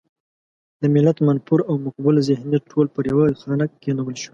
د 0.81 0.83
ملت 0.95 1.17
منفور 1.27 1.59
او 1.69 1.75
مقبول 1.85 2.15
ذهنیت 2.29 2.63
ټول 2.71 2.85
پر 2.95 3.03
يوه 3.11 3.25
خانک 3.41 3.69
کېنول 3.83 4.15
شو. 4.21 4.29